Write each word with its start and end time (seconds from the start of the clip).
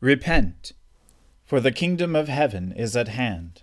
Repent, 0.00 0.72
for 1.44 1.60
the 1.60 1.72
kingdom 1.72 2.14
of 2.14 2.28
heaven 2.28 2.72
is 2.72 2.94
at 2.96 3.08
hand. 3.08 3.62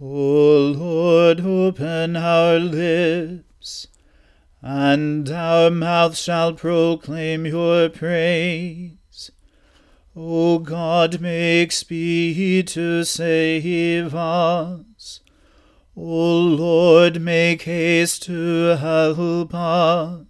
O 0.00 0.72
Lord, 0.74 1.40
open 1.40 2.16
our 2.16 2.58
lips, 2.58 3.86
and 4.62 5.30
our 5.30 5.70
mouth 5.70 6.16
shall 6.16 6.54
proclaim 6.54 7.44
your 7.44 7.90
praise. 7.90 9.30
O 10.16 10.58
God, 10.58 11.20
make 11.20 11.70
speed 11.70 12.68
to 12.68 13.04
save 13.04 14.14
us. 14.14 15.20
O 15.94 16.38
Lord, 16.38 17.20
make 17.20 17.62
haste 17.62 18.22
to 18.22 18.76
help 18.76 19.54
us. 19.54 20.29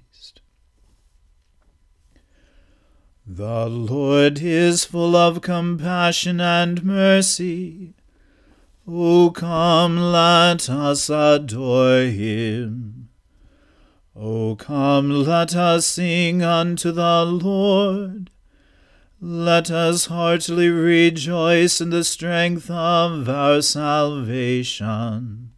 The 3.33 3.67
Lord 3.67 4.41
is 4.41 4.83
full 4.83 5.15
of 5.15 5.39
compassion 5.39 6.41
and 6.41 6.83
mercy. 6.83 7.93
O 8.85 9.31
come, 9.31 9.97
let 10.11 10.69
us 10.69 11.09
adore 11.09 12.01
him. 12.07 13.07
O 14.17 14.57
come, 14.57 15.23
let 15.23 15.55
us 15.55 15.85
sing 15.85 16.43
unto 16.43 16.91
the 16.91 17.23
Lord. 17.23 18.31
Let 19.21 19.71
us 19.71 20.07
heartily 20.07 20.67
rejoice 20.67 21.79
in 21.79 21.89
the 21.89 22.03
strength 22.03 22.69
of 22.69 23.29
our 23.29 23.61
salvation. 23.61 25.51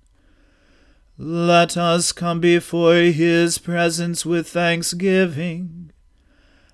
Let 1.17 1.75
us 1.75 2.11
come 2.11 2.39
before 2.39 2.93
his 2.93 3.57
presence 3.57 4.27
with 4.27 4.47
thanksgiving 4.47 5.82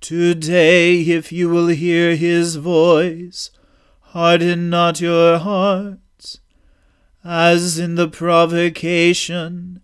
Today, 0.00 1.00
if 1.00 1.32
you 1.32 1.48
will 1.48 1.66
hear 1.68 2.14
his 2.14 2.56
voice, 2.56 3.50
harden 4.00 4.70
not 4.70 5.00
your 5.00 5.38
hearts, 5.38 6.40
as 7.24 7.78
in 7.78 7.96
the 7.96 8.08
provocation, 8.08 9.80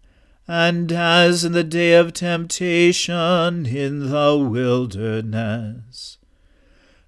and 0.47 0.93
as 0.93 1.45
in 1.45 1.53
the 1.53 1.65
day 1.65 1.95
of 1.95 2.13
temptation 2.13 3.67
in 3.67 4.11
the 4.11 4.39
wilderness, 4.39 6.19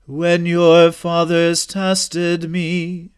when 0.07 0.45
your 0.45 0.91
fathers 0.91 1.65
tested 1.65 2.51
me, 2.51 3.11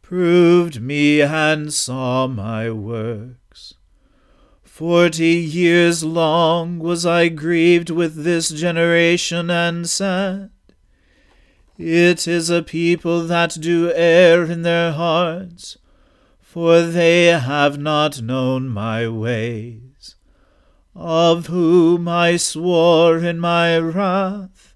proved 0.00 0.80
me, 0.80 1.22
and 1.22 1.72
saw 1.74 2.26
my 2.28 2.70
work. 2.70 3.41
Forty 4.72 5.34
years 5.34 6.02
long 6.02 6.78
was 6.78 7.04
I 7.04 7.28
grieved 7.28 7.90
with 7.90 8.24
this 8.24 8.48
generation 8.48 9.50
and 9.50 9.86
said, 9.86 10.48
It 11.76 12.26
is 12.26 12.48
a 12.48 12.62
people 12.62 13.26
that 13.26 13.58
do 13.60 13.92
err 13.94 14.44
in 14.44 14.62
their 14.62 14.92
hearts, 14.92 15.76
for 16.40 16.80
they 16.80 17.26
have 17.26 17.78
not 17.78 18.22
known 18.22 18.70
my 18.70 19.06
ways, 19.08 20.16
of 20.96 21.48
whom 21.48 22.08
I 22.08 22.38
swore 22.38 23.18
in 23.18 23.40
my 23.40 23.76
wrath, 23.76 24.74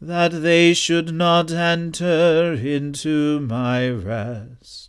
that 0.00 0.42
they 0.42 0.74
should 0.74 1.12
not 1.12 1.50
enter 1.50 2.52
into 2.54 3.40
my 3.40 3.90
rest. 3.90 4.87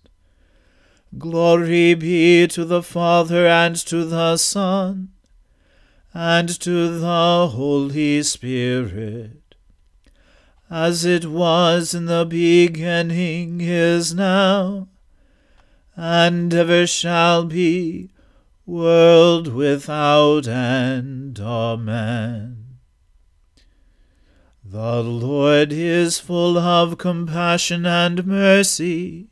Glory 1.18 1.96
be 1.96 2.48
to 2.48 2.64
the 2.64 2.84
Father 2.84 3.48
and 3.48 3.76
to 3.76 4.06
the 4.06 4.38
Son 4.38 5.10
and 6.14 6.48
to 6.60 7.00
the 7.00 7.50
Holy 7.52 8.22
Spirit, 8.22 9.56
as 10.70 11.06
it 11.06 11.26
was 11.26 11.96
in 11.96 12.06
the 12.06 12.26
beginning, 12.26 13.60
is 13.60 14.14
now, 14.14 14.88
and 15.96 16.54
ever 16.54 16.86
shall 16.86 17.44
be, 17.46 18.12
world 18.68 19.48
without 19.48 20.48
end. 20.48 21.40
Amen. 21.40 22.78
The 24.64 25.02
Lord 25.02 25.74
is 25.74 26.20
full 26.20 26.60
of 26.60 27.00
compassion 27.00 27.88
and 27.88 28.28
mercy 28.28 29.29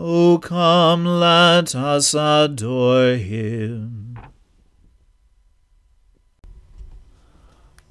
O 0.00 0.38
come, 0.38 1.04
let 1.04 1.74
us 1.74 2.14
adore 2.14 3.14
him. 3.16 4.16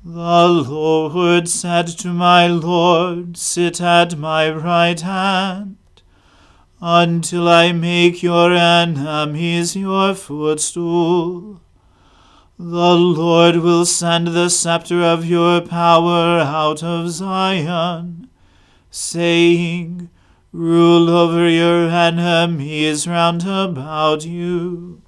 The 0.05 0.47
Lord 0.47 1.49
said 1.49 1.87
to 1.99 2.13
my 2.13 2.47
Lord, 2.47 3.35
Sit 3.35 3.81
at 3.81 4.17
my 4.17 4.49
right 4.49 5.01
hand, 5.01 5.75
until 6.79 7.49
I 7.49 7.73
make 7.73 8.23
your 8.23 8.53
enemies 8.53 9.75
your 9.75 10.15
footstool. 10.15 11.59
The 12.57 12.95
Lord 12.95 13.57
will 13.57 13.85
send 13.85 14.27
the 14.27 14.49
scepter 14.49 15.03
of 15.03 15.25
your 15.25 15.59
power 15.59 16.39
out 16.39 16.81
of 16.81 17.09
Zion, 17.09 18.29
saying, 18.89 20.09
Rule 20.53 21.09
over 21.09 21.49
your 21.49 21.89
enemies 21.89 23.05
round 23.05 23.45
about 23.45 24.25
you. 24.25 25.01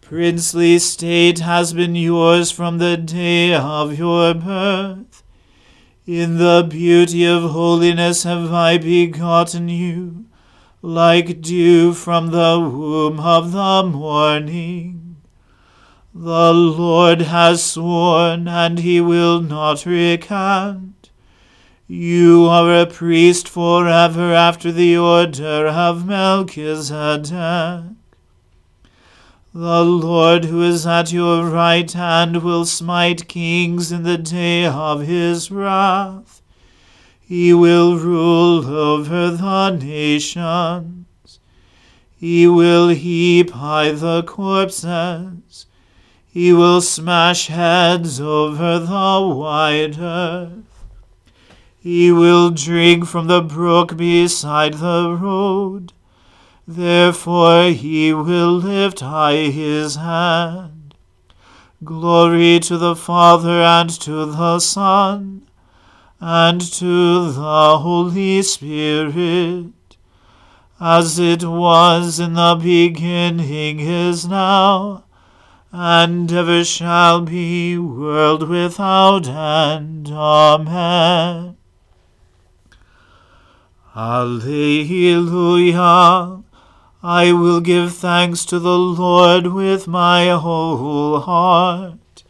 Princely 0.00 0.78
state 0.78 1.40
has 1.40 1.74
been 1.74 1.94
yours 1.94 2.50
from 2.50 2.78
the 2.78 2.96
day 2.96 3.54
of 3.54 3.98
your 3.98 4.32
birth. 4.32 5.22
In 6.06 6.38
the 6.38 6.66
beauty 6.68 7.26
of 7.26 7.50
holiness 7.50 8.22
have 8.22 8.52
I 8.52 8.78
begotten 8.78 9.68
you, 9.68 10.24
like 10.80 11.42
dew 11.42 11.92
from 11.92 12.28
the 12.28 12.58
womb 12.58 13.20
of 13.20 13.52
the 13.52 13.82
morning. 13.84 15.18
The 16.14 16.52
Lord 16.52 17.22
has 17.22 17.62
sworn, 17.62 18.48
and 18.48 18.78
he 18.78 19.00
will 19.00 19.40
not 19.40 19.86
recant. 19.86 21.01
You 21.94 22.46
are 22.46 22.74
a 22.74 22.86
priest 22.86 23.46
forever 23.46 24.32
after 24.32 24.72
the 24.72 24.96
order 24.96 25.66
of 25.66 26.06
Melchizedek. 26.06 27.84
The 29.54 29.84
Lord 29.84 30.46
who 30.46 30.62
is 30.62 30.86
at 30.86 31.12
your 31.12 31.44
right 31.44 31.92
hand 31.92 32.42
will 32.42 32.64
smite 32.64 33.28
kings 33.28 33.92
in 33.92 34.04
the 34.04 34.16
day 34.16 34.64
of 34.64 35.02
his 35.02 35.50
wrath. 35.50 36.40
He 37.20 37.52
will 37.52 37.98
rule 37.98 38.66
over 38.66 39.30
the 39.30 39.76
nations. 39.76 41.40
He 42.16 42.46
will 42.46 42.88
heap 42.88 43.50
high 43.50 43.90
the 43.90 44.22
corpses. 44.22 45.66
He 46.26 46.54
will 46.54 46.80
smash 46.80 47.48
heads 47.48 48.18
over 48.18 48.78
the 48.78 49.34
wide 49.36 49.98
earth. 49.98 50.71
He 51.82 52.12
will 52.12 52.50
drink 52.50 53.06
from 53.06 53.26
the 53.26 53.42
brook 53.42 53.96
beside 53.96 54.74
the 54.74 55.18
road 55.20 55.92
Therefore 56.66 57.64
he 57.70 58.12
will 58.12 58.52
lift 58.52 59.00
high 59.00 59.50
his 59.50 59.96
hand. 59.96 60.94
Glory 61.82 62.60
to 62.60 62.78
the 62.78 62.94
Father 62.94 63.60
and 63.62 63.90
to 64.00 64.26
the 64.26 64.60
Son 64.60 65.42
and 66.20 66.60
to 66.60 67.32
the 67.32 67.78
Holy 67.78 68.42
Spirit, 68.42 69.72
as 70.80 71.18
it 71.18 71.42
was 71.42 72.20
in 72.20 72.34
the 72.34 72.54
beginning 72.62 73.80
is 73.80 74.28
now, 74.28 75.02
and 75.72 76.32
ever 76.32 76.62
shall 76.62 77.22
be, 77.22 77.76
world 77.76 78.48
without 78.48 79.26
end. 79.26 80.08
Amen. 80.10 81.56
Alleluia. 83.94 85.74
I 87.02 87.32
will 87.32 87.60
give 87.60 87.94
thanks 87.94 88.46
to 88.46 88.58
the 88.58 88.78
Lord 88.78 89.48
with 89.48 89.86
my 89.86 90.30
whole 90.30 91.20
heart. 91.20 92.24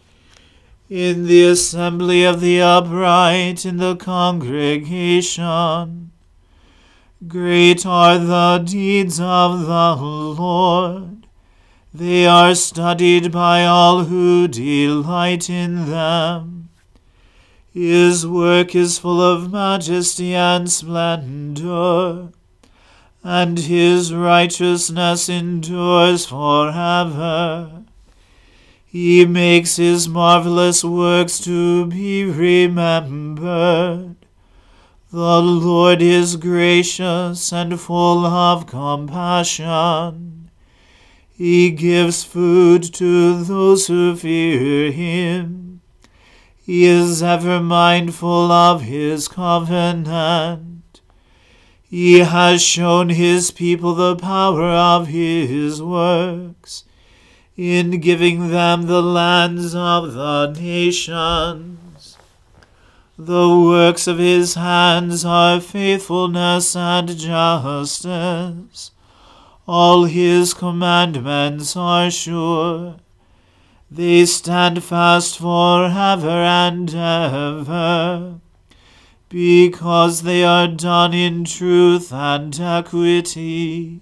In 0.88 1.26
the 1.26 1.44
assembly 1.44 2.24
of 2.24 2.40
the 2.40 2.60
upright, 2.60 3.64
in 3.64 3.76
the 3.76 3.94
congregation, 3.96 6.10
great 7.28 7.86
are 7.86 8.18
the 8.18 8.64
deeds 8.66 9.20
of 9.20 9.60
the 9.60 9.96
Lord. 9.96 11.26
They 11.94 12.26
are 12.26 12.54
studied 12.54 13.30
by 13.30 13.64
all 13.64 14.04
who 14.04 14.48
delight 14.48 15.48
in 15.48 15.90
them. 15.90 16.61
His 17.72 18.26
work 18.26 18.74
is 18.74 18.98
full 18.98 19.20
of 19.20 19.50
majesty 19.50 20.34
and 20.34 20.70
splendor 20.70 22.30
and 23.24 23.58
his 23.58 24.12
righteousness 24.12 25.28
endures 25.28 26.26
forever. 26.26 27.84
He 28.84 29.24
makes 29.24 29.76
his 29.76 30.08
marvelous 30.08 30.82
works 30.84 31.38
to 31.44 31.86
be 31.86 32.24
remembered. 32.24 34.16
The 35.10 35.40
Lord 35.40 36.02
is 36.02 36.36
gracious 36.36 37.52
and 37.52 37.78
full 37.80 38.26
of 38.26 38.66
compassion. 38.66 40.50
He 41.30 41.70
gives 41.70 42.24
food 42.24 42.82
to 42.94 43.44
those 43.44 43.86
who 43.86 44.16
fear 44.16 44.90
him. 44.90 45.71
He 46.64 46.84
is 46.84 47.24
ever 47.24 47.60
mindful 47.60 48.52
of 48.52 48.82
his 48.82 49.26
covenant. 49.26 51.00
He 51.82 52.20
has 52.20 52.62
shown 52.62 53.08
his 53.08 53.50
people 53.50 53.94
the 53.94 54.14
power 54.14 54.70
of 54.70 55.08
his 55.08 55.82
works, 55.82 56.84
in 57.56 57.98
giving 58.00 58.50
them 58.50 58.82
the 58.86 59.02
lands 59.02 59.74
of 59.74 60.14
the 60.14 60.52
nations. 60.52 62.16
The 63.18 63.48
works 63.48 64.06
of 64.06 64.18
his 64.18 64.54
hands 64.54 65.24
are 65.24 65.60
faithfulness 65.60 66.76
and 66.76 67.08
justice. 67.18 68.92
All 69.66 70.04
his 70.04 70.54
commandments 70.54 71.76
are 71.76 72.08
sure. 72.08 72.96
They 73.94 74.24
stand 74.24 74.82
fast 74.82 75.36
forever 75.36 76.30
and 76.30 76.94
ever 76.94 78.40
because 79.28 80.22
they 80.22 80.42
are 80.44 80.66
done 80.66 81.12
in 81.12 81.44
truth 81.44 82.10
and 82.10 82.58
equity. 82.58 84.00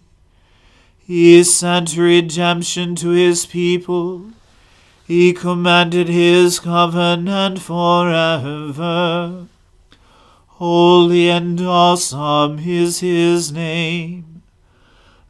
He 0.97 1.43
sent 1.43 1.97
redemption 1.97 2.95
to 2.97 3.09
his 3.09 3.47
people. 3.47 4.31
He 5.09 5.33
commanded 5.33 6.07
his 6.07 6.61
covenant 6.61 7.59
forever. 7.59 9.49
Holy 10.47 11.29
and 11.29 11.61
awesome 11.61 12.61
is 12.61 13.01
his 13.01 13.51
name. 13.51 14.30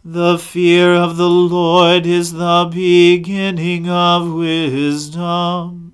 The 0.05 0.39
fear 0.39 0.95
of 0.95 1.19
the 1.19 1.29
Lord 1.29 2.07
is 2.07 2.33
the 2.33 2.71
beginning 2.73 3.87
of 3.87 4.33
wisdom. 4.33 5.93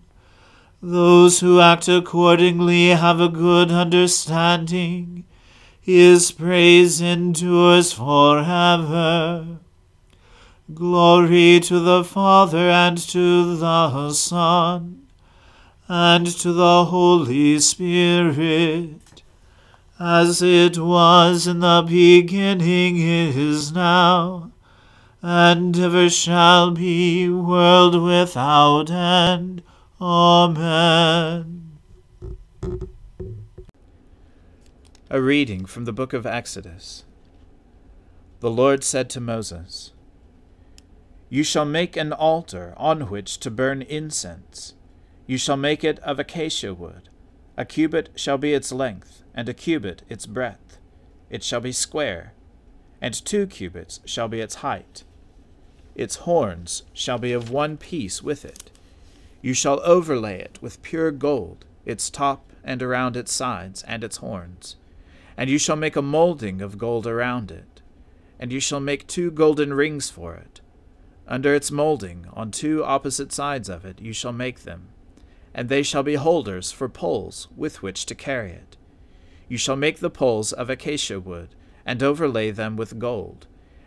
Those 0.81 1.41
who 1.41 1.61
act 1.61 1.89
accordingly 1.89 2.91
have 2.91 3.21
a 3.21 3.29
good 3.29 3.73
understanding. 3.73 5.25
His 5.81 6.31
praise 6.31 7.01
endures 7.01 7.93
forever. 7.93 9.59
Glory 10.73 11.59
to 11.61 11.81
the 11.81 12.05
Father 12.05 12.71
and 12.71 12.99
to 12.99 13.57
the 13.57 14.13
Son 14.13 15.09
and 15.89 16.27
to 16.27 16.53
the 16.53 16.85
Holy 16.85 17.59
Spirit, 17.59 19.01
as 19.99 20.43
it 20.43 20.79
was 20.79 21.47
in 21.47 21.61
the 21.61 21.85
beginning 21.87 22.99
is 22.99 23.73
now, 23.73 24.53
and 25.23 25.79
ever 25.79 26.11
shall 26.11 26.71
be, 26.73 27.29
world 27.29 28.03
without 28.03 28.91
end. 28.91 29.63
Amen. 30.01 31.79
A 35.09 35.23
reading 35.23 35.65
from 35.65 35.87
the 35.87 35.93
book 35.93 36.13
of 36.13 36.27
Exodus. 36.27 37.05
The 38.41 38.51
Lord 38.51 38.85
said 38.85 39.09
to 39.11 39.21
Moses, 39.21 39.93
You 41.31 41.43
shall 41.43 41.65
make 41.65 41.97
an 41.97 42.13
altar 42.13 42.75
on 42.77 43.09
which 43.09 43.39
to 43.41 43.51
burn 43.51 43.81
incense. 43.81 44.75
You 45.27 45.39
shall 45.39 45.57
make 45.57 45.83
it 45.83 45.99
of 46.01 46.19
acacia 46.19 46.75
wood. 46.75 47.09
A 47.57 47.65
cubit 47.65 48.11
shall 48.15 48.39
be 48.39 48.53
its 48.55 48.73
length, 48.73 49.23
and 49.35 49.49
a 49.49 49.55
cubit 49.55 50.03
its 50.09 50.27
breadth. 50.27 50.79
It 51.31 51.43
shall 51.43 51.61
be 51.61 51.73
square, 51.73 52.33
and 53.01 53.15
two 53.15 53.47
cubits 53.47 54.01
shall 54.05 54.29
be 54.29 54.41
its 54.41 54.57
height. 54.57 55.05
Its 55.95 56.17
horns 56.17 56.83
shall 56.93 57.19
be 57.19 57.33
of 57.33 57.51
one 57.51 57.77
piece 57.77 58.23
with 58.23 58.45
it 58.45 58.71
you 59.47 59.55
shall 59.55 59.81
overlay 59.85 60.41
it 60.41 60.59
with 60.61 60.83
pure 60.83 61.13
gold, 61.13 61.65
its 61.85 62.11
top 62.11 62.53
and 62.65 62.83
around 62.83 63.17
its 63.17 63.33
sides 63.33 63.85
and 63.85 64.03
its 64.03 64.17
horns. 64.17 64.75
And 65.37 65.49
you 65.49 65.57
shall 65.57 65.77
make 65.77 65.95
a 65.95 66.03
molding 66.03 66.61
of 66.61 66.79
gold 66.79 67.07
around 67.07 67.53
it. 67.53 67.81
And 68.41 68.53
you 68.53 68.59
shall 68.59 68.81
make 68.81 69.07
two 69.07 69.31
golden 69.31 69.73
rings 69.73 70.11
for 70.11 70.35
it. 70.35 70.61
Under 71.29 71.55
its 71.55 71.71
molding, 71.71 72.27
on 72.33 72.51
two 72.51 72.83
opposite 72.85 73.33
sides 73.33 73.69
of 73.69 73.85
it, 73.85 74.01
you 74.01 74.13
shall 74.13 74.33
make 74.33 74.65
them. 74.65 74.89
And 75.57 75.69
they 75.69 75.83
shall 75.83 76.05
be 76.05 76.15
holders 76.15 76.71
for 76.71 76.89
poles 76.89 77.49
with 77.57 77.83
which 77.83 78.07
to 78.07 78.15
carry 78.15 78.53
it. 78.53 78.77
You 79.49 79.57
shall 79.57 79.75
make 79.75 79.99
the 79.99 80.11
poles 80.11 80.53
of 80.53 80.71
acacia 80.71 81.19
wood, 81.19 81.57
and 81.85 82.03
overlay 82.03 82.51
them 82.51 82.77
with 82.77 82.99
gold. 82.99 83.47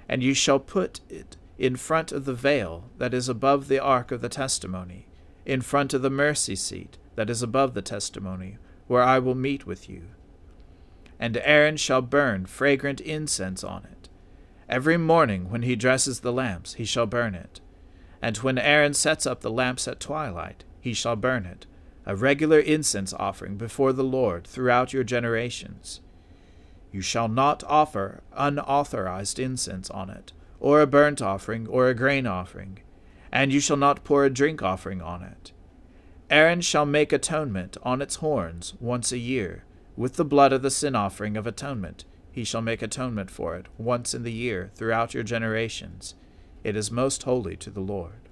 And 0.10 0.24
you 0.24 0.34
shall 0.34 0.60
put 0.60 1.00
it 1.10 1.38
in 1.58 1.76
front 1.76 2.12
of 2.12 2.26
the 2.26 2.34
veil 2.34 2.90
that 2.98 3.14
is 3.14 3.30
above 3.30 3.68
the 3.68 3.80
ark 3.80 4.12
of 4.12 4.22
the 4.22 4.30
testimony 4.30 5.06
in 5.46 5.62
front 5.62 5.94
of 5.94 6.02
the 6.02 6.10
mercy 6.10 6.56
seat 6.56 6.98
that 7.16 7.30
is 7.30 7.44
above 7.44 7.74
the 7.74 7.82
testimony, 7.82 8.58
where 8.88 9.04
I 9.04 9.20
will 9.20 9.36
meet 9.36 9.68
with 9.68 9.90
you. 9.90 10.04
And 11.20 11.38
Aaron 11.38 11.78
shall 11.78 12.02
burn 12.02 12.46
fragrant 12.46 13.02
incense 13.02 13.64
on 13.64 13.84
it. 13.84 14.10
Every 14.70 14.98
morning 14.98 15.50
when 15.50 15.64
he 15.64 15.76
dresses 15.76 16.22
the 16.22 16.32
lamps, 16.32 16.76
he 16.76 16.86
shall 16.86 17.06
burn 17.06 17.36
it. 17.36 17.60
And 18.22 18.38
when 18.38 18.58
Aaron 18.58 18.94
sets 18.94 19.26
up 19.26 19.42
the 19.42 19.52
lamps 19.52 19.88
at 19.88 20.00
twilight, 20.00 20.64
he 20.80 20.94
shall 20.94 21.16
burn 21.16 21.46
it, 21.46 21.66
a 22.06 22.16
regular 22.16 22.60
incense 22.60 23.14
offering 23.14 23.58
before 23.58 23.94
the 23.94 24.04
Lord 24.04 24.46
throughout 24.46 24.94
your 24.94 25.04
generations. 25.04 26.02
You 26.92 27.02
shall 27.02 27.28
not 27.28 27.64
offer 27.66 28.22
unauthorized 28.34 29.40
incense 29.40 29.90
on 29.90 30.10
it, 30.10 30.34
or 30.60 30.82
a 30.82 30.88
burnt 30.88 31.22
offering, 31.22 31.68
or 31.68 31.88
a 31.88 31.94
grain 31.94 32.26
offering 32.26 32.80
and 33.32 33.52
you 33.52 33.60
shall 33.60 33.78
not 33.78 34.04
pour 34.04 34.26
a 34.26 34.30
drink 34.30 34.62
offering 34.62 35.02
on 35.02 35.24
it. 35.24 35.52
Aaron 36.30 36.62
shall 36.62 36.86
make 36.86 37.12
atonement 37.12 37.78
on 37.84 38.02
its 38.02 38.16
horns 38.16 38.74
once 38.80 39.12
a 39.12 39.18
year. 39.18 39.64
With 39.96 40.16
the 40.16 40.26
blood 40.26 40.54
of 40.54 40.62
the 40.62 40.72
sin 40.72 40.96
offering 40.96 41.36
of 41.36 41.48
atonement, 41.48 42.06
he 42.32 42.44
shall 42.44 42.62
make 42.62 42.82
atonement 42.82 43.30
for 43.30 43.56
it 43.56 43.68
once 43.78 44.14
in 44.14 44.24
the 44.24 44.32
year 44.32 44.72
throughout 44.76 45.14
your 45.14 45.24
generations. 45.24 46.16
It 46.64 46.76
is 46.76 46.92
most 46.92 47.24
holy 47.24 47.56
to 47.58 47.70
the 47.70 47.82
Lord. 47.82 48.29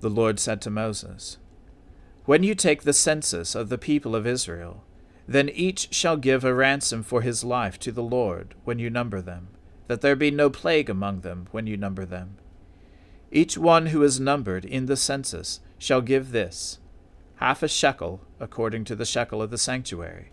The 0.00 0.10
Lord 0.10 0.38
said 0.38 0.60
to 0.62 0.70
Moses, 0.70 1.38
When 2.24 2.42
you 2.42 2.54
take 2.54 2.82
the 2.82 2.92
census 2.92 3.54
of 3.54 3.68
the 3.68 3.78
people 3.78 4.14
of 4.14 4.26
Israel, 4.26 4.84
then 5.26 5.48
each 5.48 5.94
shall 5.94 6.16
give 6.16 6.44
a 6.44 6.54
ransom 6.54 7.02
for 7.02 7.22
his 7.22 7.44
life 7.44 7.78
to 7.80 7.92
the 7.92 8.02
Lord 8.02 8.54
when 8.64 8.78
you 8.78 8.90
number 8.90 9.22
them, 9.22 9.48
that 9.88 10.00
there 10.00 10.16
be 10.16 10.30
no 10.30 10.50
plague 10.50 10.90
among 10.90 11.20
them 11.20 11.48
when 11.50 11.66
you 11.66 11.76
number 11.76 12.04
them. 12.04 12.36
Each 13.30 13.58
one 13.58 13.86
who 13.86 14.02
is 14.02 14.20
numbered 14.20 14.64
in 14.64 14.86
the 14.86 14.96
census 14.96 15.60
shall 15.78 16.00
give 16.00 16.30
this 16.30 16.78
half 17.36 17.62
a 17.62 17.68
shekel 17.68 18.20
according 18.38 18.84
to 18.84 18.94
the 18.94 19.04
shekel 19.04 19.42
of 19.42 19.50
the 19.50 19.58
sanctuary. 19.58 20.30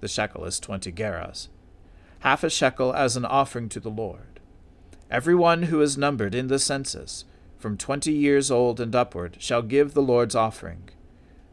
The 0.00 0.08
shekel 0.08 0.44
is 0.44 0.58
twenty 0.58 0.90
gerahs. 0.90 1.48
Half 2.20 2.44
a 2.44 2.50
shekel 2.50 2.94
as 2.94 3.16
an 3.16 3.24
offering 3.24 3.68
to 3.70 3.80
the 3.80 3.90
Lord. 3.90 4.40
Every 5.10 5.34
one 5.34 5.64
who 5.64 5.82
is 5.82 5.98
numbered 5.98 6.34
in 6.34 6.46
the 6.46 6.58
census, 6.58 7.24
from 7.64 7.78
twenty 7.78 8.12
years 8.12 8.50
old 8.50 8.78
and 8.78 8.94
upward, 8.94 9.38
shall 9.40 9.62
give 9.62 9.94
the 9.94 10.02
Lord's 10.02 10.34
offering. 10.34 10.90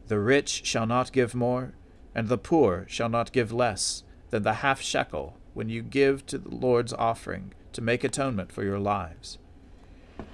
The 0.08 0.18
rich 0.18 0.60
shall 0.62 0.84
not 0.84 1.10
give 1.10 1.34
more, 1.34 1.72
and 2.14 2.28
the 2.28 2.36
poor 2.36 2.84
shall 2.86 3.08
not 3.08 3.32
give 3.32 3.50
less 3.50 4.02
than 4.28 4.42
the 4.42 4.60
half 4.60 4.82
shekel 4.82 5.38
when 5.54 5.70
you 5.70 5.80
give 5.80 6.26
to 6.26 6.36
the 6.36 6.54
Lord's 6.54 6.92
offering 6.92 7.54
to 7.72 7.80
make 7.80 8.04
atonement 8.04 8.52
for 8.52 8.62
your 8.62 8.78
lives. 8.78 9.38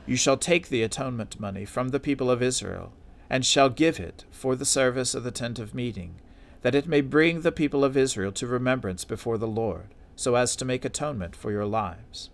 You 0.05 0.17
shall 0.17 0.37
take 0.37 0.69
the 0.69 0.83
atonement 0.83 1.39
money 1.39 1.65
from 1.65 1.91
the 1.91 2.01
people 2.01 2.29
of 2.29 2.43
Israel, 2.43 2.93
and 3.31 3.47
shall 3.47 3.71
give 3.71 4.01
it 4.01 4.25
for 4.33 4.57
the 4.57 4.65
service 4.65 5.15
of 5.15 5.23
the 5.23 5.31
tent 5.31 5.61
of 5.61 5.77
meeting, 5.77 6.17
that 6.63 6.75
it 6.75 6.89
may 6.89 7.03
bring 7.03 7.43
the 7.43 7.53
people 7.53 7.85
of 7.85 7.97
Israel 7.97 8.33
to 8.33 8.49
remembrance 8.49 9.05
before 9.05 9.39
the 9.39 9.47
Lord, 9.47 9.95
so 10.17 10.35
as 10.35 10.57
to 10.57 10.65
make 10.65 10.85
atonement 10.85 11.37
for 11.37 11.53
your 11.53 11.67
lives. 11.67 12.31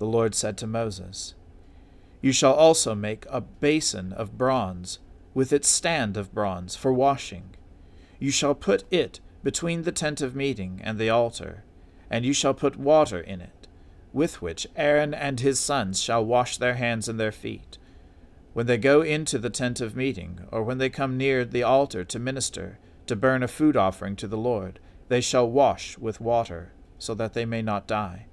The 0.00 0.06
Lord 0.06 0.34
said 0.34 0.58
to 0.58 0.66
Moses, 0.66 1.36
You 2.20 2.32
shall 2.32 2.54
also 2.54 2.96
make 2.96 3.24
a 3.30 3.40
basin 3.40 4.12
of 4.12 4.36
bronze, 4.36 4.98
with 5.32 5.52
its 5.52 5.68
stand 5.68 6.16
of 6.16 6.34
bronze, 6.34 6.74
for 6.74 6.92
washing. 6.92 7.50
You 8.18 8.32
shall 8.32 8.56
put 8.56 8.82
it 8.90 9.20
between 9.44 9.82
the 9.84 9.92
tent 9.92 10.20
of 10.20 10.34
meeting 10.34 10.80
and 10.82 10.98
the 10.98 11.10
altar, 11.10 11.62
and 12.10 12.24
you 12.24 12.32
shall 12.32 12.54
put 12.54 12.76
water 12.76 13.20
in 13.20 13.40
it, 13.40 13.68
with 14.12 14.42
which 14.42 14.66
Aaron 14.74 15.14
and 15.14 15.38
his 15.38 15.60
sons 15.60 16.02
shall 16.02 16.24
wash 16.24 16.56
their 16.56 16.74
hands 16.74 17.08
and 17.08 17.20
their 17.20 17.30
feet 17.30 17.78
when 18.52 18.66
they 18.66 18.78
go 18.78 19.02
into 19.02 19.38
the 19.38 19.50
tent 19.50 19.80
of 19.80 19.94
meeting, 19.94 20.40
or 20.50 20.62
when 20.62 20.78
they 20.78 20.90
come 20.90 21.16
near 21.16 21.44
the 21.44 21.62
altar 21.62 22.04
to 22.04 22.18
minister, 22.18 22.78
to 23.06 23.14
burn 23.14 23.42
a 23.42 23.48
food 23.48 23.76
offering 23.76 24.16
to 24.16 24.26
the 24.26 24.36
Lord, 24.36 24.80
they 25.08 25.20
shall 25.20 25.48
wash 25.48 25.96
with 25.98 26.20
water, 26.20 26.72
so 26.98 27.14
that 27.14 27.32
they 27.32 27.44
may 27.44 27.62
not 27.62 27.86
die. 27.86 28.26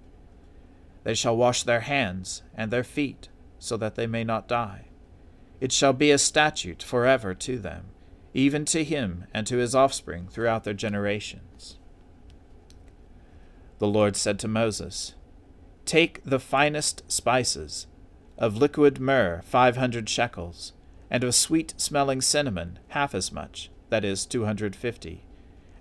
They 1.07 1.13
shall 1.13 1.37
wash 1.37 1.63
their 1.63 1.79
hands 1.79 2.43
and 2.53 2.69
their 2.69 2.83
feet, 2.83 3.29
so 3.59 3.77
that 3.77 3.95
they 3.95 4.07
may 4.07 4.25
not 4.25 4.49
die. 4.49 4.87
It 5.61 5.71
shall 5.71 5.93
be 5.93 6.11
a 6.11 6.17
statute 6.17 6.83
forever 6.83 7.33
to 7.33 7.57
them, 7.57 7.85
even 8.33 8.65
to 8.65 8.83
him 8.83 9.23
and 9.33 9.47
to 9.47 9.55
his 9.55 9.73
offspring 9.73 10.27
throughout 10.27 10.65
their 10.65 10.73
generations. 10.73 11.77
The 13.79 13.87
Lord 13.87 14.17
said 14.17 14.37
to 14.39 14.49
Moses, 14.49 15.15
Take 15.85 16.21
the 16.25 16.41
finest 16.41 17.09
spices 17.09 17.87
of 18.37 18.57
liquid 18.57 18.99
myrrh 18.99 19.43
five 19.45 19.77
hundred 19.77 20.09
shekels, 20.09 20.73
and 21.09 21.23
of 21.23 21.33
sweet 21.33 21.73
smelling 21.77 22.19
cinnamon 22.19 22.79
half 22.89 23.15
as 23.15 23.31
much, 23.31 23.71
that 23.91 24.03
is, 24.03 24.25
two 24.25 24.43
hundred 24.43 24.75
fifty, 24.75 25.23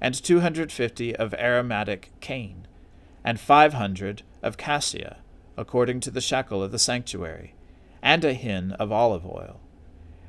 and 0.01 0.15
two 0.15 0.39
hundred 0.39 0.71
fifty 0.71 1.17
of 1.17 1.35
aromatic 1.35 2.13
cane, 2.21 2.69
and 3.27 3.41
five 3.41 3.75
hundred 3.75 4.23
of 4.41 4.57
cassia, 4.57 5.17
according 5.57 5.99
to 5.99 6.13
the 6.13 6.21
shekel 6.21 6.63
of 6.63 6.71
the 6.71 6.79
sanctuary, 6.79 7.55
and 8.01 8.25
a 8.25 8.33
hin 8.33 8.71
of 8.79 8.93
olive 8.93 9.27
oil. 9.27 9.61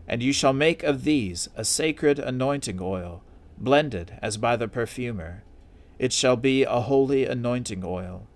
And 0.07 0.23
you 0.23 0.33
shall 0.33 0.51
make 0.51 0.81
of 0.81 1.03
these 1.03 1.47
a 1.55 1.63
sacred 1.63 2.17
anointing 2.17 2.79
oil, 2.81 3.21
blended 3.55 4.17
as 4.19 4.37
by 4.37 4.55
the 4.55 4.67
perfumer. 4.67 5.43
It 5.99 6.11
shall 6.11 6.37
be 6.37 6.63
a 6.63 6.81
holy 6.81 7.25
anointing 7.25 7.83
oil. 7.85 8.27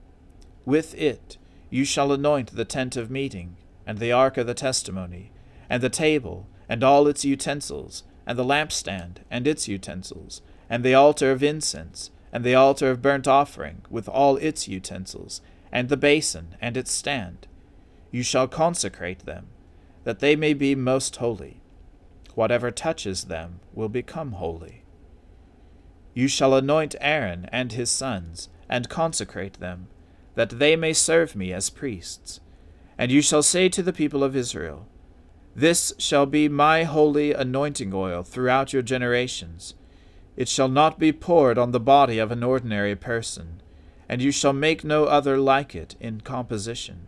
With 0.63 0.94
it 0.94 1.38
you 1.72 1.84
shall 1.84 2.12
anoint 2.12 2.56
the 2.56 2.65
tent 2.65 2.96
of 2.96 3.10
meeting, 3.10 3.58
and 3.88 3.98
the 3.98 4.12
ark 4.12 4.38
of 4.38 4.46
the 4.46 4.53
testimony, 4.53 5.32
and 5.72 5.82
the 5.82 5.89
table, 5.89 6.46
and 6.70 6.84
all 6.84 7.08
its 7.08 7.25
utensils, 7.25 8.03
and 8.27 8.38
the 8.38 8.46
lampstand, 8.46 9.22
and 9.32 9.48
its 9.48 9.68
utensils, 9.68 10.44
and 10.70 10.84
the 10.84 10.94
altar 10.94 11.32
of 11.32 11.41
incense, 11.41 12.12
and 12.32 12.44
the 12.44 12.56
altar 12.56 12.90
of 12.90 13.02
burnt 13.02 13.28
offering, 13.28 13.82
with 13.90 14.08
all 14.08 14.38
its 14.38 14.68
utensils, 14.68 15.42
and 15.72 15.90
the 15.90 15.98
basin, 15.98 16.56
and 16.62 16.78
its 16.78 16.92
stand. 16.92 17.48
You 18.12 18.24
shall 18.24 18.48
consecrate 18.48 19.26
them, 19.26 19.48
that 20.04 20.20
they 20.20 20.36
may 20.36 20.54
be 20.54 20.76
most 20.76 21.18
holy. 21.18 21.62
Whatever 22.36 22.72
touches 22.72 23.26
them 23.26 23.60
will 23.74 23.90
become 23.90 24.34
holy. 24.34 24.84
You 26.14 26.28
shall 26.28 26.56
anoint 26.56 26.96
Aaron 27.00 27.48
and 27.52 27.72
his 27.72 27.90
sons, 27.90 28.50
and 28.70 28.90
consecrate 28.90 29.56
them, 29.56 29.88
that 30.36 30.60
they 30.60 30.76
may 30.76 30.94
serve 30.94 31.36
me 31.36 31.54
as 31.54 31.70
priests. 31.70 32.40
And 32.98 33.12
you 33.12 33.22
shall 33.22 33.44
say 33.44 33.70
to 33.70 33.84
the 33.84 33.94
people 33.94 34.24
of 34.24 34.36
Israel, 34.36 34.88
This 35.56 35.94
shall 35.98 36.26
be 36.26 36.48
my 36.48 36.84
holy 36.84 37.34
anointing 37.34 37.94
oil 37.94 38.24
throughout 38.24 38.74
your 38.74 38.82
generations. 38.82 39.74
It 40.36 40.48
shall 40.48 40.70
not 40.70 40.98
be 40.98 41.12
poured 41.12 41.58
on 41.58 41.72
the 41.72 41.80
body 41.80 42.18
of 42.18 42.32
an 42.32 42.44
ordinary 42.44 42.96
person, 42.96 43.62
and 44.08 44.22
you 44.22 44.32
shall 44.32 44.54
make 44.54 44.84
no 44.84 45.06
other 45.06 45.38
like 45.38 45.76
it 45.76 45.96
in 46.00 46.22
composition. 46.22 47.08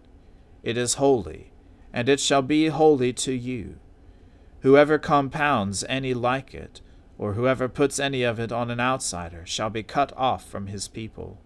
It 0.61 0.77
is 0.77 0.95
holy, 0.95 1.51
and 1.91 2.09
it 2.09 2.19
shall 2.19 2.41
be 2.41 2.67
holy 2.67 3.13
to 3.13 3.33
you. 3.33 3.79
Whoever 4.61 4.97
compounds 4.97 5.83
any 5.89 6.13
like 6.13 6.53
it, 6.53 6.81
or 7.17 7.33
whoever 7.33 7.67
puts 7.67 7.99
any 7.99 8.23
of 8.23 8.39
it 8.39 8.51
on 8.51 8.71
an 8.71 8.79
outsider, 8.79 9.45
shall 9.45 9.69
be 9.69 9.83
cut 9.83 10.11
off 10.17 10.49
from 10.49 10.67
his 10.67 10.87
people. 10.87 11.39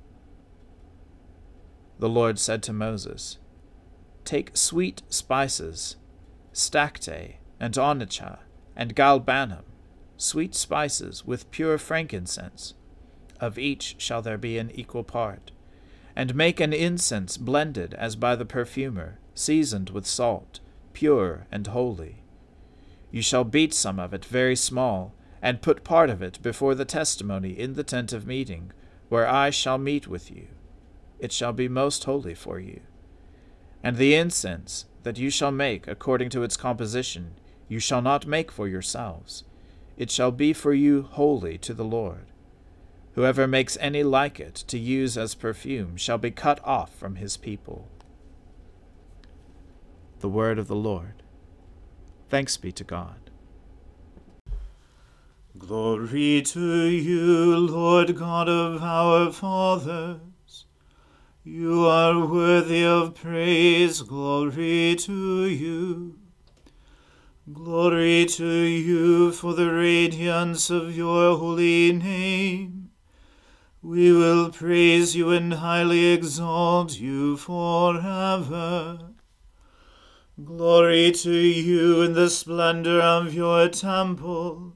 The 1.99 2.09
Lord 2.09 2.37
said 2.37 2.61
to 2.63 2.73
Moses, 2.73 3.39
Take 4.23 4.55
sweet 4.55 5.01
spices, 5.09 5.95
stacte, 6.53 7.37
and 7.59 7.73
onycha, 7.73 8.39
and 8.75 8.95
galbanum, 8.95 9.63
sweet 10.17 10.55
spices 10.55 11.25
with 11.25 11.49
pure 11.51 11.77
frankincense. 11.77 12.73
Of 13.39 13.57
each 13.57 13.95
shall 13.99 14.21
there 14.21 14.37
be 14.37 14.57
an 14.57 14.71
equal 14.73 15.03
part. 15.03 15.51
And 16.15 16.35
make 16.35 16.59
an 16.59 16.73
incense 16.73 17.37
blended 17.37 17.93
as 17.93 18.15
by 18.15 18.35
the 18.35 18.45
perfumer, 18.45 19.19
seasoned 19.35 19.91
with 19.91 20.07
salt, 20.07 20.59
pure 20.93 21.45
and 21.51 21.67
holy. 21.67 22.23
You 23.11 23.21
shall 23.21 23.43
beat 23.43 23.73
some 23.73 23.99
of 23.99 24.13
it 24.13 24.25
very 24.25 24.55
small, 24.55 25.13
and 25.41 25.61
put 25.61 25.83
part 25.83 26.09
of 26.09 26.21
it 26.21 26.41
before 26.41 26.73
the 26.73 26.85
testimony 26.85 27.51
in 27.51 27.73
the 27.73 27.83
tent 27.83 28.11
of 28.11 28.25
meeting, 28.25 28.71
where 29.09 29.27
I 29.27 29.51
shall 29.51 29.77
meet 29.77 30.07
with 30.07 30.31
you. 30.31 30.47
It 31.19 31.31
shall 31.31 31.53
be 31.53 31.67
most 31.67 32.03
holy 32.03 32.33
for 32.33 32.59
you. 32.59 32.81
And 33.83 33.97
the 33.97 34.15
incense 34.15 34.85
that 35.03 35.19
you 35.19 35.29
shall 35.29 35.51
make 35.51 35.87
according 35.87 36.29
to 36.31 36.43
its 36.43 36.57
composition, 36.57 37.35
you 37.67 37.79
shall 37.79 38.01
not 38.01 38.25
make 38.25 38.51
for 38.51 38.67
yourselves. 38.67 39.43
It 39.97 40.11
shall 40.11 40.31
be 40.31 40.53
for 40.53 40.73
you 40.73 41.01
holy 41.01 41.57
to 41.57 41.73
the 41.73 41.83
Lord. 41.83 42.27
Whoever 43.15 43.47
makes 43.47 43.77
any 43.81 44.03
like 44.03 44.39
it 44.39 44.53
to 44.67 44.77
use 44.77 45.17
as 45.17 45.33
perfume 45.33 45.97
shall 45.97 46.19
be 46.19 46.29
cut 46.29 46.63
off 46.63 46.93
from 46.93 47.15
his 47.15 47.35
people. 47.35 47.89
The 50.19 50.29
word 50.29 50.59
of 50.59 50.67
the 50.67 50.75
Lord. 50.75 51.23
Thanks 52.29 52.57
be 52.57 52.71
to 52.73 52.83
God. 52.83 53.31
Glory 55.57 56.43
to 56.43 56.85
you, 56.85 57.55
Lord 57.55 58.15
God 58.15 58.47
of 58.47 58.83
our 58.83 59.31
fathers. 59.31 60.65
You 61.43 61.87
are 61.87 62.27
worthy 62.27 62.83
of 62.85 63.15
praise, 63.15 64.03
glory 64.03 64.95
to 64.99 65.45
you. 65.45 66.19
Glory 67.53 68.25
to 68.25 68.45
you 68.45 69.31
for 69.31 69.53
the 69.53 69.71
radiance 69.71 70.69
of 70.69 70.97
your 70.97 71.37
holy 71.37 71.93
name. 71.93 72.89
We 73.81 74.11
will 74.11 74.51
praise 74.51 75.15
you 75.15 75.31
and 75.31 75.53
highly 75.53 76.07
exalt 76.07 76.99
you 76.99 77.37
forever. 77.37 78.99
Glory 80.43 81.13
to 81.13 81.31
you 81.31 82.01
in 82.01 82.11
the 82.11 82.29
splendor 82.29 82.99
of 82.99 83.33
your 83.33 83.69
temple. 83.69 84.75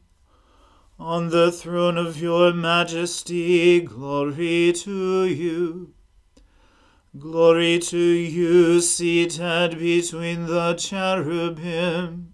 On 0.98 1.28
the 1.28 1.52
throne 1.52 1.98
of 1.98 2.22
your 2.22 2.54
majesty, 2.54 3.82
glory 3.82 4.72
to 4.78 5.26
you. 5.26 5.94
Glory 7.20 7.80
to 7.80 7.98
you, 7.98 8.80
seated 8.80 9.78
between 9.78 10.46
the 10.46 10.76
cherubim. 10.76 12.31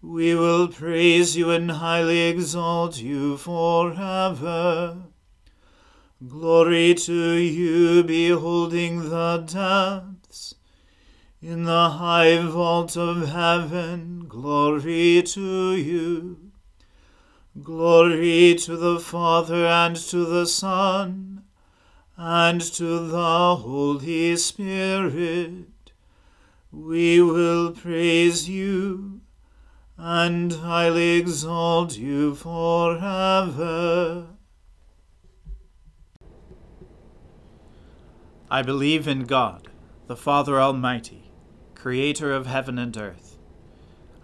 We 0.00 0.32
will 0.36 0.68
praise 0.68 1.36
you 1.36 1.50
and 1.50 1.72
highly 1.72 2.20
exalt 2.28 2.98
you 2.98 3.36
forever. 3.36 4.96
Glory 6.24 6.94
to 6.94 7.32
you, 7.32 8.04
beholding 8.04 9.10
the 9.10 9.38
depths. 9.38 10.54
In 11.42 11.64
the 11.64 11.90
high 11.90 12.40
vault 12.42 12.96
of 12.96 13.28
heaven, 13.28 14.26
glory 14.28 15.20
to 15.22 15.74
you. 15.74 16.52
Glory 17.60 18.54
to 18.54 18.76
the 18.76 19.00
Father 19.00 19.66
and 19.66 19.96
to 19.96 20.24
the 20.24 20.46
Son 20.46 21.42
and 22.16 22.60
to 22.60 23.08
the 23.08 23.56
Holy 23.56 24.36
Spirit. 24.36 25.92
We 26.70 27.20
will 27.20 27.72
praise 27.72 28.48
you 28.48 29.22
and 29.98 30.52
highly 30.52 31.16
exalt 31.16 31.98
you 31.98 32.36
forever. 32.36 34.26
I 38.50 38.62
believe 38.62 39.08
in 39.08 39.24
God, 39.24 39.68
the 40.06 40.16
Father 40.16 40.60
Almighty, 40.60 41.32
creator 41.74 42.32
of 42.32 42.46
heaven 42.46 42.78
and 42.78 42.96
earth. 42.96 43.36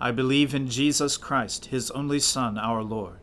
I 0.01 0.13
believe 0.13 0.55
in 0.55 0.69
Jesus 0.69 1.17
Christ, 1.17 1.67
his 1.67 1.91
only 1.91 2.21
Son, 2.21 2.57
our 2.57 2.83
Lord. 2.83 3.19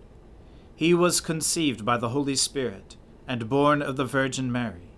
He 0.76 0.94
was 0.94 1.22
conceived 1.22 1.86
by 1.86 1.98
the 1.98 2.10
Holy 2.10 2.36
Spirit 2.36 2.98
and 3.28 3.50
born 3.50 3.82
of 3.82 3.96
the 3.96 4.06
Virgin 4.06 4.52
Mary. 4.52 4.90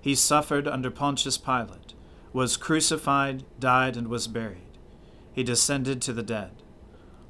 He 0.00 0.14
suffered 0.14 0.66
under 0.66 0.90
Pontius 0.90 1.38
Pilate, 1.38 1.94
was 2.32 2.56
crucified, 2.56 3.44
died, 3.60 3.96
and 3.96 4.08
was 4.08 4.26
buried. 4.26 4.78
He 5.32 5.42
descended 5.44 6.00
to 6.02 6.12
the 6.12 6.22
dead. 6.22 6.63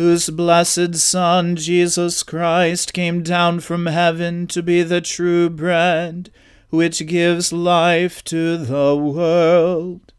whose 0.00 0.30
blessed 0.30 0.94
Son, 0.96 1.54
Jesus 1.56 2.22
Christ, 2.22 2.94
came 2.94 3.22
down 3.22 3.60
from 3.60 3.84
heaven 3.84 4.46
to 4.46 4.62
be 4.62 4.82
the 4.82 5.02
true 5.02 5.50
bread, 5.50 6.30
which 6.70 7.06
gives 7.06 7.52
life 7.52 8.24
to 8.24 8.56
the 8.56 8.96
world. 8.96 10.14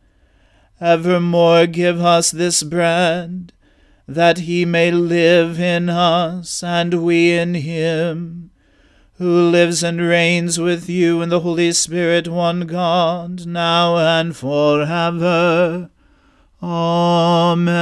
Evermore 0.80 1.66
give 1.66 2.00
us 2.00 2.30
this 2.30 2.62
bread, 2.62 3.54
that 4.08 4.38
he 4.38 4.66
may 4.66 4.92
live 4.92 5.60
in 5.60 5.90
us, 5.90 6.62
and 6.62 7.04
we 7.04 7.32
in 7.32 7.56
him, 7.56 8.52
who 9.18 9.50
lives 9.50 9.82
and 9.82 10.00
reigns 10.00 10.60
with 10.60 10.88
you 10.90 11.24
in 11.24 11.30
the 11.30 11.40
Holy 11.40 11.72
Spirit, 11.72 12.28
one 12.28 12.68
God, 12.68 13.48
now 13.48 13.98
and 13.98 14.38
for 14.38 14.84
ever. 14.84 15.90
Amen. 16.62 17.82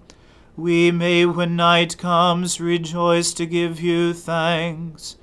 we 0.61 0.91
may, 0.91 1.25
when 1.25 1.55
night 1.55 1.97
comes, 1.97 2.61
rejoice 2.61 3.33
to 3.33 3.47
give 3.47 3.81
you 3.81 4.13
thanks. 4.13 5.15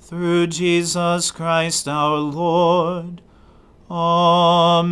Through 0.00 0.46
Jesus 0.46 1.32
Christ 1.32 1.88
our 1.88 2.18
Lord. 2.18 3.20
Amen. 3.90 4.86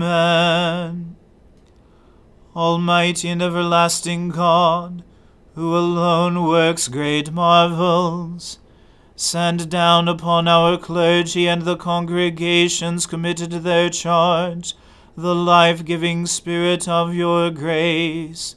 Almighty 2.57 3.29
and 3.29 3.41
everlasting 3.41 4.31
God, 4.31 5.05
who 5.55 5.77
alone 5.77 6.45
works 6.45 6.89
great 6.89 7.31
marvels, 7.31 8.59
send 9.15 9.71
down 9.71 10.09
upon 10.09 10.49
our 10.49 10.77
clergy 10.77 11.47
and 11.47 11.63
the 11.63 11.77
congregations 11.77 13.07
committed 13.07 13.53
to 13.53 13.61
their 13.61 13.89
charge 13.91 14.75
the 15.17 15.37
life 15.37 15.85
giving 15.85 16.27
Spirit 16.27 16.89
of 16.89 17.15
your 17.15 17.49
grace 17.53 18.57